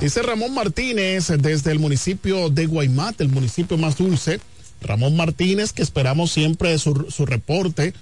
Dice 0.00 0.22
Ramón 0.22 0.54
Martínez 0.54 1.28
desde 1.38 1.72
el 1.72 1.80
municipio 1.80 2.48
de 2.50 2.66
Guaymat, 2.66 3.20
el 3.20 3.28
municipio 3.28 3.76
más 3.76 3.96
dulce. 3.96 4.40
Ramón 4.80 5.16
Martínez, 5.16 5.72
que 5.72 5.82
esperamos 5.82 6.30
siempre 6.30 6.78
su, 6.78 7.06
su 7.10 7.26
reporte. 7.26 7.92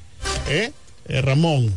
¿Eh? 0.48 0.72
Eh, 1.08 1.22
Ramón. 1.22 1.72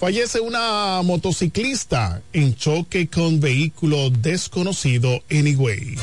Fallece 0.00 0.40
una 0.40 1.00
motociclista 1.02 2.22
en 2.32 2.56
choque 2.56 3.08
con 3.08 3.38
vehículo 3.38 4.10
desconocido 4.10 5.22
en 5.28 5.46
Higüey. 5.46 5.96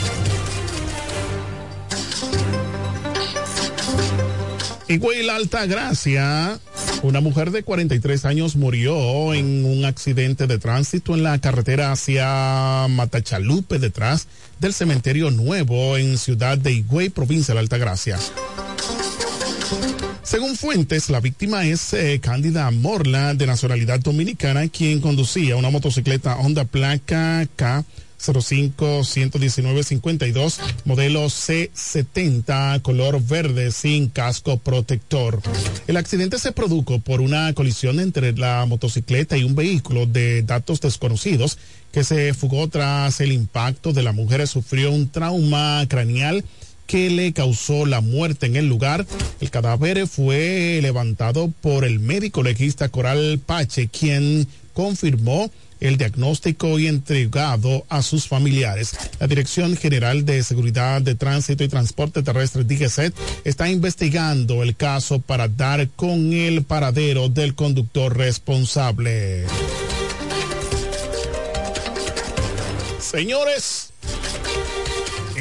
Higüey 4.87 5.23
La 5.23 5.35
Alta 5.35 5.65
Gracia. 5.65 6.59
Una 7.01 7.21
mujer 7.21 7.51
de 7.51 7.63
43 7.63 8.25
años 8.25 8.55
murió 8.55 9.33
en 9.33 9.63
un 9.63 9.85
accidente 9.85 10.47
de 10.47 10.59
tránsito 10.59 11.15
en 11.15 11.23
la 11.23 11.39
carretera 11.39 11.91
hacia 11.91 12.87
Matachalupe, 12.89 13.79
detrás 13.79 14.27
del 14.59 14.73
cementerio 14.73 15.31
nuevo 15.31 15.97
en 15.97 16.17
Ciudad 16.17 16.57
de 16.57 16.73
Higüey, 16.73 17.09
provincia 17.09 17.53
de 17.53 17.61
Altagracia. 17.61 18.17
Según 20.23 20.55
fuentes, 20.55 21.09
la 21.09 21.21
víctima 21.21 21.65
es 21.65 21.91
eh, 21.93 22.19
Cándida 22.21 22.69
Morla, 22.69 23.33
de 23.33 23.47
nacionalidad 23.47 23.99
dominicana, 23.99 24.67
quien 24.67 24.99
conducía 25.01 25.55
una 25.55 25.71
motocicleta 25.71 26.35
Honda 26.35 26.65
placa 26.65 27.47
K. 27.55 27.83
05 28.19 29.03
119 29.03 29.83
52 29.83 30.59
modelo 30.85 31.25
C70 31.25 32.81
color 32.81 33.23
verde 33.23 33.71
sin 33.71 34.09
casco 34.09 34.57
protector. 34.57 35.41
El 35.87 35.97
accidente 35.97 36.37
se 36.37 36.51
produjo 36.51 36.99
por 36.99 37.21
una 37.21 37.53
colisión 37.53 37.99
entre 37.99 38.33
la 38.33 38.65
motocicleta 38.65 39.37
y 39.37 39.43
un 39.43 39.55
vehículo 39.55 40.05
de 40.05 40.43
datos 40.43 40.81
desconocidos 40.81 41.57
que 41.91 42.03
se 42.03 42.33
fugó 42.33 42.67
tras 42.67 43.21
el 43.21 43.31
impacto 43.31 43.93
de 43.93 44.03
la 44.03 44.11
mujer 44.11 44.47
sufrió 44.47 44.91
un 44.91 45.09
trauma 45.09 45.85
craneal 45.87 46.43
que 46.89 47.09
le 47.11 47.33
causó 47.33 47.85
la 47.85 48.01
muerte 48.01 48.47
en 48.47 48.55
el 48.55 48.67
lugar. 48.67 49.05
El 49.39 49.51
cadáver 49.51 50.07
fue 50.07 50.79
levantado 50.81 51.53
por 51.61 51.85
el 51.85 51.99
médico 51.99 52.41
legista 52.41 52.89
Coral 52.89 53.39
Pache, 53.45 53.89
quien 53.89 54.47
confirmó 54.73 55.51
el 55.79 55.97
diagnóstico 55.97 56.79
y 56.79 56.87
entregado 56.87 57.85
a 57.89 58.01
sus 58.01 58.27
familiares. 58.27 58.95
La 59.19 59.27
Dirección 59.27 59.77
General 59.77 60.25
de 60.25 60.43
Seguridad 60.43 61.01
de 61.01 61.15
Tránsito 61.15 61.63
y 61.63 61.67
Transporte 61.67 62.23
Terrestre, 62.23 62.63
DGCET, 62.63 63.13
está 63.43 63.69
investigando 63.69 64.63
el 64.63 64.75
caso 64.75 65.19
para 65.19 65.47
dar 65.47 65.89
con 65.89 66.33
el 66.33 66.63
paradero 66.63 67.29
del 67.29 67.55
conductor 67.55 68.15
responsable. 68.17 69.45
Señores, 72.99 73.91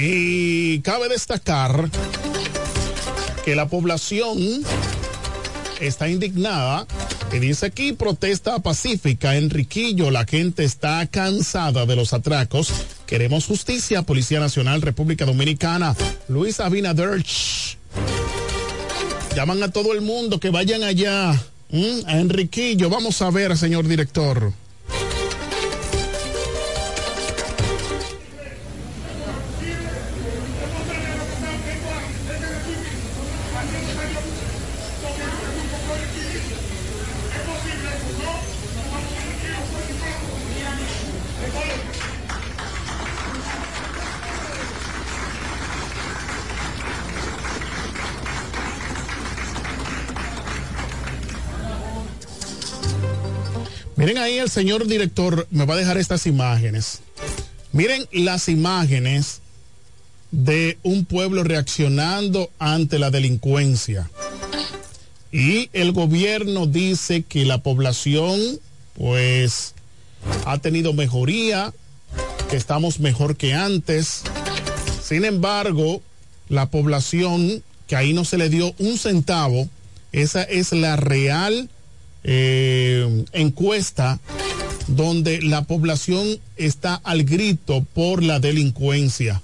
y 0.00 0.80
cabe 0.80 1.08
destacar 1.08 1.90
que 3.44 3.56
la 3.56 3.68
población 3.68 4.38
está 5.80 6.08
indignada 6.08 6.86
y 7.32 7.38
dice 7.38 7.66
aquí 7.66 7.92
protesta 7.92 8.58
pacífica 8.60 9.36
Enriquillo, 9.36 10.10
la 10.10 10.24
gente 10.24 10.64
está 10.64 11.06
cansada 11.06 11.84
de 11.84 11.96
los 11.96 12.12
atracos. 12.12 12.72
Queremos 13.06 13.46
justicia, 13.46 14.02
Policía 14.02 14.40
Nacional, 14.40 14.82
República 14.82 15.24
Dominicana, 15.24 15.94
Luis 16.28 16.60
Abinader. 16.60 17.22
Llaman 19.34 19.62
a 19.62 19.70
todo 19.70 19.92
el 19.92 20.00
mundo 20.00 20.40
que 20.40 20.50
vayan 20.50 20.82
allá. 20.82 21.32
¿Mm? 21.70 22.06
A 22.06 22.18
Enriquillo, 22.18 22.88
vamos 22.88 23.20
a 23.20 23.30
ver, 23.30 23.56
señor 23.56 23.86
director. 23.86 24.52
El 54.36 54.50
señor 54.50 54.86
director 54.86 55.46
me 55.50 55.64
va 55.64 55.74
a 55.74 55.78
dejar 55.78 55.96
estas 55.96 56.26
imágenes. 56.26 57.00
Miren 57.72 58.06
las 58.12 58.48
imágenes 58.48 59.40
de 60.30 60.78
un 60.82 61.06
pueblo 61.06 61.42
reaccionando 61.44 62.50
ante 62.58 62.98
la 62.98 63.10
delincuencia. 63.10 64.10
Y 65.32 65.70
el 65.72 65.92
gobierno 65.92 66.66
dice 66.66 67.22
que 67.22 67.44
la 67.44 67.58
población 67.58 68.38
pues 68.94 69.74
ha 70.44 70.58
tenido 70.58 70.92
mejoría, 70.92 71.72
que 72.50 72.56
estamos 72.56 73.00
mejor 73.00 73.36
que 73.36 73.54
antes. 73.54 74.22
Sin 75.02 75.24
embargo, 75.24 76.02
la 76.48 76.66
población 76.66 77.62
que 77.86 77.96
ahí 77.96 78.12
no 78.12 78.24
se 78.24 78.38
le 78.38 78.48
dio 78.48 78.74
un 78.78 78.98
centavo, 78.98 79.68
esa 80.12 80.42
es 80.42 80.72
la 80.72 80.96
real 80.96 81.70
eh, 82.24 83.24
encuesta 83.32 84.20
donde 84.88 85.42
la 85.42 85.62
población 85.62 86.38
está 86.56 86.94
al 86.94 87.24
grito 87.24 87.86
por 87.94 88.22
la 88.22 88.40
delincuencia. 88.40 89.40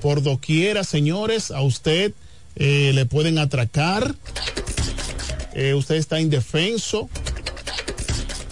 Por 0.00 0.22
doquiera, 0.22 0.84
señores, 0.84 1.50
a 1.50 1.62
usted 1.62 2.12
eh, 2.56 2.92
le 2.94 3.06
pueden 3.06 3.38
atracar, 3.38 4.14
eh, 5.54 5.74
usted 5.74 5.96
está 5.96 6.20
indefenso 6.20 7.08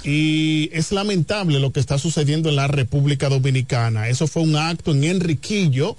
y 0.02 0.70
es 0.72 0.92
lamentable 0.92 1.60
lo 1.60 1.72
que 1.72 1.80
está 1.80 1.98
sucediendo 1.98 2.48
en 2.48 2.56
la 2.56 2.68
República 2.68 3.28
Dominicana. 3.28 4.08
Eso 4.08 4.26
fue 4.26 4.42
un 4.42 4.56
acto 4.56 4.92
en 4.92 5.04
Enriquillo 5.04 5.96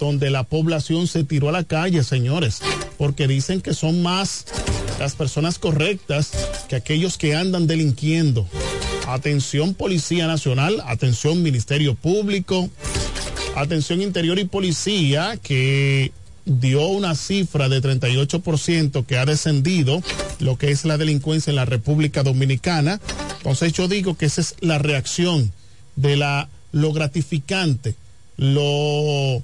donde 0.00 0.30
la 0.30 0.44
población 0.44 1.06
se 1.06 1.24
tiró 1.24 1.50
a 1.50 1.52
la 1.52 1.64
calle, 1.64 2.02
señores, 2.02 2.60
porque 2.96 3.28
dicen 3.28 3.60
que 3.60 3.74
son 3.74 4.02
más 4.02 4.46
las 4.98 5.14
personas 5.14 5.58
correctas 5.58 6.32
que 6.68 6.76
aquellos 6.76 7.18
que 7.18 7.34
andan 7.34 7.66
delinquiendo. 7.66 8.46
Atención 9.06 9.74
Policía 9.74 10.26
Nacional, 10.26 10.82
atención 10.86 11.42
Ministerio 11.42 11.94
Público, 11.94 12.70
atención 13.56 14.00
Interior 14.00 14.38
y 14.38 14.44
Policía 14.44 15.38
que 15.42 16.12
dio 16.44 16.86
una 16.86 17.14
cifra 17.14 17.68
de 17.68 17.80
38% 17.80 19.06
que 19.06 19.18
ha 19.18 19.24
descendido 19.24 20.02
lo 20.40 20.58
que 20.58 20.70
es 20.70 20.84
la 20.84 20.98
delincuencia 20.98 21.50
en 21.50 21.56
la 21.56 21.64
República 21.64 22.22
Dominicana. 22.22 23.00
Entonces 23.38 23.72
yo 23.72 23.88
digo 23.88 24.16
que 24.16 24.26
esa 24.26 24.40
es 24.40 24.56
la 24.60 24.78
reacción 24.78 25.52
de 25.96 26.16
la 26.16 26.48
lo 26.72 26.92
gratificante, 26.92 27.94
lo, 28.38 29.36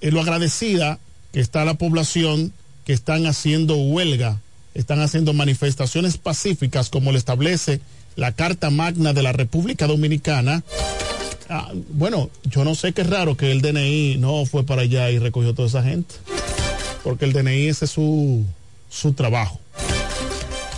eh, 0.00 0.10
lo 0.10 0.20
agradecida 0.20 0.98
que 1.32 1.40
está 1.40 1.64
la 1.64 1.74
población 1.74 2.52
que 2.84 2.92
están 2.92 3.26
haciendo 3.26 3.76
huelga, 3.76 4.40
están 4.74 5.00
haciendo 5.00 5.32
manifestaciones 5.32 6.18
pacíficas 6.18 6.90
como 6.90 7.12
lo 7.12 7.18
establece 7.18 7.80
la 8.16 8.32
Carta 8.32 8.70
Magna 8.70 9.12
de 9.12 9.22
la 9.22 9.32
República 9.32 9.86
Dominicana. 9.86 10.62
Ah, 11.48 11.72
bueno, 11.90 12.30
yo 12.44 12.64
no 12.64 12.74
sé 12.74 12.92
qué 12.92 13.04
raro 13.04 13.36
que 13.36 13.52
el 13.52 13.62
DNI 13.62 14.16
no 14.18 14.44
fue 14.46 14.64
para 14.64 14.82
allá 14.82 15.10
y 15.10 15.18
recogió 15.18 15.54
toda 15.54 15.68
esa 15.68 15.82
gente, 15.82 16.14
porque 17.04 17.24
el 17.24 17.32
DNI 17.32 17.68
ese 17.68 17.86
es 17.86 17.90
su, 17.90 18.44
su 18.88 19.12
trabajo. 19.12 19.60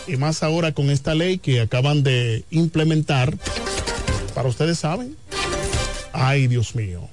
Y 0.06 0.16
más 0.16 0.42
ahora 0.42 0.72
con 0.72 0.90
esta 0.90 1.14
ley 1.14 1.38
que 1.38 1.60
acaban 1.60 2.02
de 2.02 2.44
implementar, 2.50 3.34
para 4.34 4.48
ustedes 4.48 4.78
saben, 4.78 5.16
ay 6.12 6.46
Dios 6.46 6.74
mío. 6.74 7.08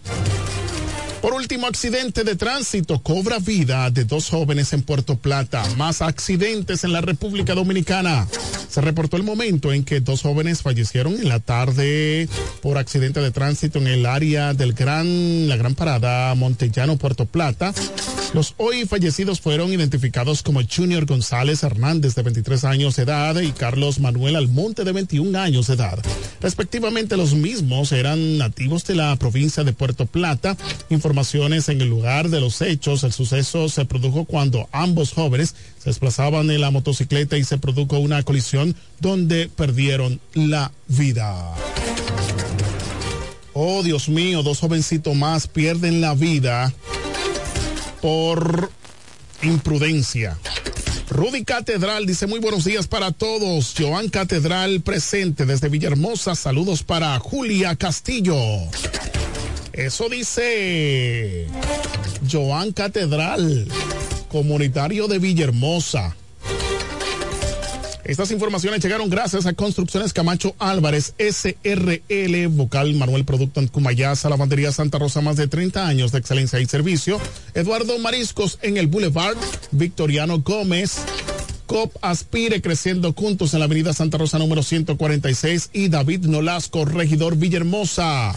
Por 1.21 1.35
último, 1.35 1.67
accidente 1.67 2.23
de 2.23 2.35
tránsito 2.35 3.01
cobra 3.03 3.37
vida 3.37 3.91
de 3.91 4.05
dos 4.05 4.29
jóvenes 4.29 4.73
en 4.73 4.81
Puerto 4.81 5.17
Plata. 5.17 5.63
Más 5.77 6.01
accidentes 6.01 6.83
en 6.83 6.93
la 6.93 7.01
República 7.01 7.53
Dominicana. 7.53 8.27
Se 8.67 8.81
reportó 8.81 9.17
el 9.17 9.23
momento 9.23 9.71
en 9.71 9.83
que 9.83 9.99
dos 9.99 10.23
jóvenes 10.23 10.63
fallecieron 10.63 11.13
en 11.13 11.29
la 11.29 11.39
tarde 11.39 12.27
por 12.61 12.79
accidente 12.79 13.19
de 13.19 13.29
tránsito 13.29 13.77
en 13.77 13.87
el 13.87 14.05
área 14.07 14.55
del 14.55 14.73
Gran, 14.73 15.47
la 15.47 15.57
Gran 15.57 15.75
Parada 15.75 16.33
Montellano, 16.33 16.97
Puerto 16.97 17.25
Plata. 17.25 17.71
Los 18.33 18.53
hoy 18.55 18.85
fallecidos 18.85 19.41
fueron 19.41 19.73
identificados 19.73 20.41
como 20.41 20.61
Junior 20.63 21.05
González 21.05 21.63
Hernández, 21.63 22.15
de 22.15 22.21
23 22.21 22.63
años 22.63 22.95
de 22.95 23.03
edad, 23.03 23.37
y 23.41 23.51
Carlos 23.51 23.99
Manuel 23.99 24.37
Almonte, 24.37 24.85
de 24.85 24.93
21 24.93 25.37
años 25.37 25.67
de 25.67 25.73
edad. 25.73 25.99
Respectivamente, 26.39 27.17
los 27.17 27.33
mismos 27.33 27.91
eran 27.91 28.37
nativos 28.37 28.85
de 28.85 28.95
la 28.95 29.13
provincia 29.17 29.65
de 29.65 29.73
Puerto 29.73 30.05
Plata. 30.05 30.55
Informaciones 30.89 31.67
en 31.67 31.81
el 31.81 31.89
lugar 31.89 32.29
de 32.29 32.39
los 32.39 32.61
hechos. 32.61 33.03
El 33.03 33.11
suceso 33.11 33.67
se 33.67 33.83
produjo 33.83 34.23
cuando 34.23 34.69
ambos 34.71 35.11
jóvenes 35.11 35.53
se 35.77 35.89
desplazaban 35.89 36.49
en 36.51 36.61
la 36.61 36.71
motocicleta 36.71 37.37
y 37.37 37.43
se 37.43 37.57
produjo 37.57 37.99
una 37.99 38.23
colisión 38.23 38.77
donde 39.01 39.49
perdieron 39.49 40.21
la 40.35 40.71
vida. 40.87 41.53
Oh, 43.53 43.83
Dios 43.83 44.07
mío, 44.07 44.41
dos 44.41 44.59
jovencitos 44.59 45.13
más 45.17 45.47
pierden 45.47 45.99
la 45.99 46.13
vida 46.13 46.73
por 48.01 48.71
imprudencia. 49.43 50.37
Rudy 51.09 51.43
Catedral 51.43 52.05
dice 52.05 52.25
muy 52.25 52.39
buenos 52.39 52.63
días 52.63 52.87
para 52.87 53.11
todos. 53.11 53.73
Joan 53.77 54.09
Catedral 54.09 54.81
presente 54.81 55.45
desde 55.45 55.69
Villahermosa. 55.69 56.35
Saludos 56.35 56.83
para 56.83 57.19
Julia 57.19 57.75
Castillo. 57.75 58.37
Eso 59.73 60.09
dice 60.09 61.47
Joan 62.29 62.71
Catedral, 62.71 63.67
comunitario 64.29 65.07
de 65.07 65.19
Villahermosa. 65.19 66.15
Estas 68.03 68.31
informaciones 68.31 68.83
llegaron 68.83 69.09
gracias 69.09 69.45
a 69.45 69.53
Construcciones 69.53 70.13
Camacho 70.13 70.55
Álvarez, 70.59 71.13
SRL, 71.17 72.47
Vocal 72.49 72.95
Manuel 72.95 73.25
Producto 73.25 73.59
en 73.59 73.67
Cumayasa, 73.67 74.29
Lavandería 74.29 74.71
Santa 74.71 74.97
Rosa, 74.97 75.21
más 75.21 75.35
de 75.35 75.47
30 75.47 75.87
años 75.87 76.11
de 76.11 76.19
excelencia 76.19 76.59
y 76.59 76.65
servicio. 76.65 77.19
Eduardo 77.53 77.97
Mariscos 77.99 78.57
en 78.61 78.77
el 78.77 78.87
Boulevard, 78.87 79.37
Victoriano 79.71 80.39
Gómez. 80.39 80.97
COP 81.67 81.95
Aspire 82.01 82.61
creciendo 82.61 83.13
juntos 83.13 83.53
en 83.53 83.59
la 83.59 83.65
avenida 83.65 83.93
Santa 83.93 84.17
Rosa 84.17 84.37
número 84.37 84.61
146 84.61 85.69
y 85.71 85.87
David 85.87 86.25
Nolasco, 86.25 86.83
regidor 86.83 87.37
Villahermosa. 87.37 88.33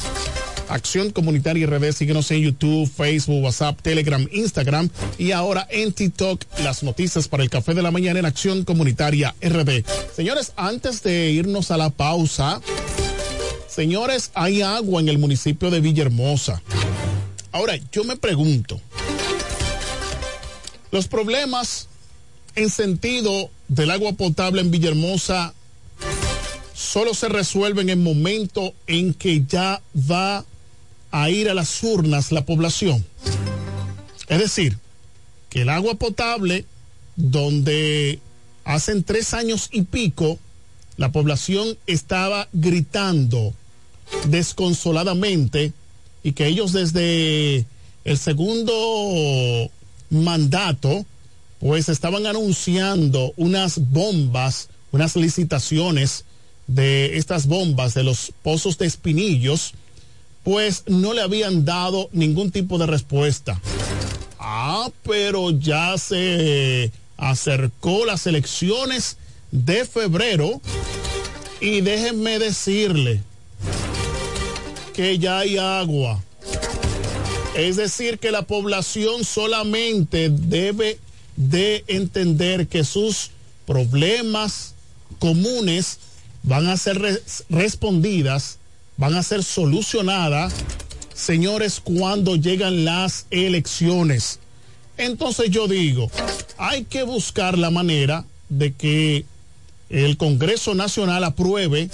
Acción 0.75 1.13
Comunitaria 1.13 1.69
RD, 1.69 1.93
síguenos 1.93 2.29
en 2.33 2.41
YouTube, 2.41 2.91
Facebook, 2.91 3.45
WhatsApp, 3.45 3.81
Telegram, 3.81 4.27
Instagram 4.33 4.91
y 5.19 5.31
ahora 5.31 5.69
en 5.71 5.93
TikTok 5.93 6.45
las 6.65 6.83
noticias 6.83 7.29
para 7.29 7.45
el 7.45 7.49
café 7.49 7.75
de 7.75 7.83
la 7.83 7.93
mañana 7.93 8.19
en 8.19 8.27
Acción 8.27 8.65
Comunitaria 8.65 9.37
RD. 9.41 9.85
Señores, 10.17 10.53
antes 10.57 11.05
de 11.05 11.31
irnos 11.31 11.71
a 11.71 11.77
la 11.77 11.91
pausa, 11.91 12.61
señores, 13.69 14.33
hay 14.35 14.63
agua 14.63 15.01
en 15.01 15.09
el 15.09 15.19
municipio 15.19 15.71
de 15.71 15.79
Villahermosa. 15.79 16.61
Ahora, 17.53 17.77
yo 17.93 18.03
me 18.03 18.17
pregunto, 18.17 18.81
los 20.91 21.07
problemas 21.07 21.87
en 22.57 22.69
sentido 22.69 23.49
del 23.69 23.93
agua 23.93 24.15
potable 24.15 24.61
en 24.61 24.73
Villahermosa 24.73 25.55
solo 26.75 27.15
se 27.15 27.29
resuelven 27.29 27.91
en 27.91 28.03
momento 28.03 28.75
en 28.89 29.15
que 29.15 29.45
ya 29.47 29.81
va 30.11 30.45
a 31.16 31.31
ir 31.31 31.48
a 31.48 31.55
las 31.55 31.81
urnas 31.85 32.33
la 32.33 32.44
población. 32.44 33.07
Es 34.27 34.38
decir, 34.40 34.79
que 35.48 35.62
el 35.62 35.68
agua 35.68 35.94
potable, 35.94 36.64
donde 37.14 38.18
hacen 38.64 39.05
tres 39.05 39.33
años 39.33 39.68
y 39.70 39.83
pico, 39.83 40.40
la 40.96 41.12
población 41.12 41.79
estaba 41.87 42.48
gritando 42.53 43.55
desconsoladamente 44.27 45.72
y 46.24 46.33
que 46.33 46.48
ellos 46.48 46.72
desde 46.72 47.64
el 48.05 48.18
segundo 48.18 49.70
mandato, 50.11 51.07
pues 51.61 51.88
estaban 51.88 52.27
anunciando 52.27 53.33
unas 53.37 53.79
bombas, 53.79 54.68
unas 54.90 55.14
licitaciones 55.14 56.24
de 56.66 57.18
estas 57.18 57.46
bombas 57.46 57.94
de 57.94 58.03
los 58.03 58.33
pozos 58.42 58.79
de 58.79 58.87
espinillos, 58.87 59.74
pues 60.45 60.85
no 60.87 61.15
le 61.15 61.23
habían 61.23 61.65
dado 61.65 62.09
ningún 62.13 62.51
tipo 62.53 62.79
de 62.79 62.87
respuesta. 62.87 63.61
Ah, 64.39 64.91
pero 65.03 65.51
ya 65.51 65.97
se 65.99 66.93
acercó 67.17 68.05
las 68.05 68.27
elecciones 68.27 69.17
de 69.51 69.87
febrero 69.87 70.61
y 71.61 71.81
déjenme 71.81 72.39
decirle 72.39 73.23
que 74.93 75.19
ya 75.19 75.39
hay 75.39 75.57
agua. 75.57 76.23
Es 77.57 77.77
decir, 77.77 78.19
que 78.19 78.31
la 78.31 78.42
población 78.42 79.25
solamente 79.25 80.29
debe 80.29 80.99
de 81.37 81.85
entender 81.87 82.69
que 82.69 82.85
sus 82.85 83.31
problemas 83.67 84.75
comunes 85.19 85.99
van 86.42 86.67
a 86.67 86.77
ser 86.77 87.01
res 87.01 87.45
respondidas 87.49 88.59
van 88.97 89.15
a 89.15 89.23
ser 89.23 89.42
solucionadas, 89.42 90.55
señores, 91.15 91.81
cuando 91.81 92.37
llegan 92.37 92.85
las 92.85 93.27
elecciones. 93.31 94.38
Entonces 94.97 95.51
yo 95.51 95.67
digo, 95.67 96.11
hay 96.57 96.85
que 96.85 97.03
buscar 97.03 97.59
la 97.59 97.71
manera 97.71 98.25
de 98.49 98.73
que 98.73 99.25
el 99.90 100.17
Congreso 100.17 100.75
Nacional 100.75 101.25
apruebe 101.25 101.90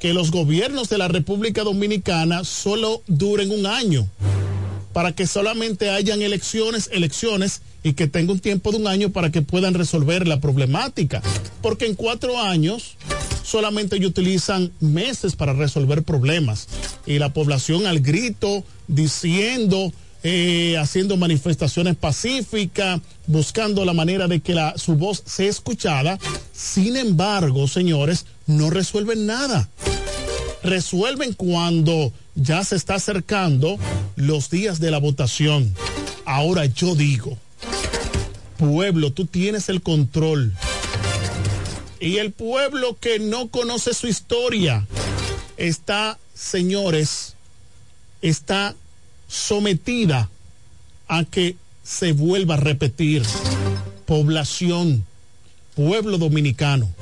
que 0.00 0.12
los 0.12 0.30
gobiernos 0.30 0.88
de 0.88 0.98
la 0.98 1.08
República 1.08 1.62
Dominicana 1.62 2.44
solo 2.44 3.02
duren 3.06 3.50
un 3.50 3.66
año, 3.66 4.08
para 4.92 5.12
que 5.12 5.26
solamente 5.26 5.90
hayan 5.90 6.22
elecciones, 6.22 6.90
elecciones 6.92 7.62
y 7.82 7.94
que 7.94 8.06
tenga 8.06 8.32
un 8.32 8.40
tiempo 8.40 8.72
de 8.72 8.78
un 8.78 8.86
año 8.86 9.10
para 9.10 9.30
que 9.30 9.42
puedan 9.42 9.74
resolver 9.74 10.28
la 10.28 10.40
problemática. 10.40 11.22
Porque 11.62 11.86
en 11.86 11.94
cuatro 11.94 12.38
años 12.38 12.96
solamente 13.42 13.96
ellos 13.96 14.10
utilizan 14.10 14.72
meses 14.80 15.36
para 15.36 15.52
resolver 15.52 16.02
problemas. 16.02 16.68
Y 17.06 17.18
la 17.18 17.32
población 17.32 17.86
al 17.86 18.00
grito 18.00 18.64
diciendo 18.88 19.92
eh, 20.24 20.76
haciendo 20.78 21.16
manifestaciones 21.16 21.96
pacíficas, 21.96 23.00
buscando 23.26 23.84
la 23.84 23.92
manera 23.92 24.28
de 24.28 24.38
que 24.38 24.54
su 24.76 24.94
voz 24.94 25.20
sea 25.26 25.50
escuchada. 25.50 26.16
Sin 26.52 26.96
embargo, 26.96 27.66
señores, 27.66 28.26
no 28.46 28.70
resuelven 28.70 29.26
nada. 29.26 29.68
Resuelven 30.62 31.32
cuando 31.32 32.12
ya 32.36 32.62
se 32.62 32.76
está 32.76 32.94
acercando 32.94 33.78
los 34.14 34.48
días 34.48 34.78
de 34.78 34.92
la 34.92 34.98
votación. 34.98 35.74
Ahora 36.24 36.66
yo 36.66 36.94
digo, 36.94 37.36
pueblo, 38.58 39.12
tú 39.12 39.26
tienes 39.26 39.68
el 39.68 39.82
control. 39.82 40.52
Y 42.02 42.18
el 42.18 42.32
pueblo 42.32 42.98
que 42.98 43.20
no 43.20 43.46
conoce 43.46 43.94
su 43.94 44.08
historia 44.08 44.88
está, 45.56 46.18
señores, 46.34 47.36
está 48.22 48.74
sometida 49.28 50.28
a 51.06 51.22
que 51.22 51.54
se 51.84 52.12
vuelva 52.12 52.54
a 52.54 52.56
repetir. 52.56 53.22
Población, 54.04 55.06
pueblo 55.76 56.18
dominicano, 56.18 56.92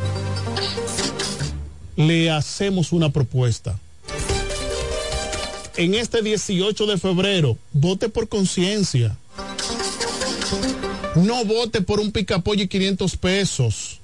le 1.96 2.30
hacemos 2.30 2.92
una 2.92 3.08
propuesta. 3.08 3.78
En 5.78 5.94
este 5.94 6.20
18 6.20 6.84
de 6.84 6.98
febrero, 6.98 7.56
vote 7.72 8.10
por 8.10 8.28
conciencia. 8.28 9.16
No 11.14 11.42
vote 11.46 11.80
por 11.80 12.00
un 12.00 12.12
picapollo 12.12 12.64
y 12.64 12.68
500 12.68 13.16
pesos. 13.16 14.00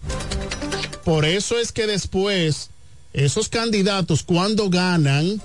Por 1.07 1.25
eso 1.25 1.57
es 1.61 1.71
que 1.71 1.87
después, 1.87 2.71
esos 3.13 3.49
candidatos 3.49 4.25
cuando 4.25 4.69
ganan, 4.69 5.41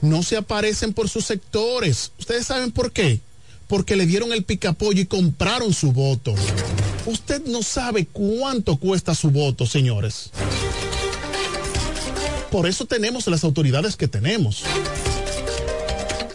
no 0.00 0.22
se 0.22 0.38
aparecen 0.38 0.94
por 0.94 1.10
sus 1.10 1.26
sectores. 1.26 2.12
¿Ustedes 2.18 2.46
saben 2.46 2.72
por 2.72 2.92
qué? 2.92 3.20
Porque 3.68 3.94
le 3.94 4.06
dieron 4.06 4.32
el 4.32 4.42
picapollo 4.42 5.02
y 5.02 5.04
compraron 5.04 5.74
su 5.74 5.92
voto. 5.92 6.34
Usted 7.04 7.44
no 7.44 7.62
sabe 7.62 8.06
cuánto 8.06 8.78
cuesta 8.78 9.14
su 9.14 9.30
voto, 9.30 9.66
señores. 9.66 10.30
Por 12.50 12.66
eso 12.66 12.86
tenemos 12.86 13.26
las 13.26 13.44
autoridades 13.44 13.96
que 13.96 14.08
tenemos. 14.08 14.62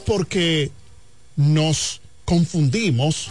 Porque 0.05 0.69
nos 1.36 1.99
confundimos. 2.25 3.30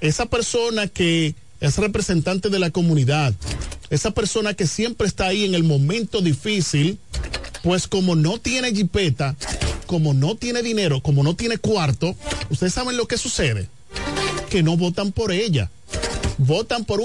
Esa 0.00 0.26
persona 0.26 0.86
que 0.86 1.34
es 1.60 1.76
representante 1.78 2.48
de 2.48 2.60
la 2.60 2.70
comunidad, 2.70 3.34
esa 3.90 4.10
persona 4.10 4.54
que 4.54 4.66
siempre 4.66 5.06
está 5.06 5.26
ahí 5.26 5.44
en 5.44 5.54
el 5.54 5.64
momento 5.64 6.20
difícil, 6.20 6.98
pues 7.62 7.86
como 7.86 8.16
no 8.16 8.38
tiene 8.38 8.74
jipeta, 8.74 9.36
como 9.86 10.14
no 10.14 10.36
tiene 10.36 10.62
dinero, 10.62 11.00
como 11.00 11.22
no 11.22 11.34
tiene 11.34 11.58
cuarto, 11.58 12.14
ustedes 12.50 12.74
saben 12.74 12.96
lo 12.96 13.06
que 13.06 13.18
sucede, 13.18 13.68
que 14.50 14.62
no 14.62 14.76
votan 14.76 15.12
por 15.12 15.32
ella, 15.32 15.70
votan 16.38 16.84
por 16.84 16.96
un 16.96 16.96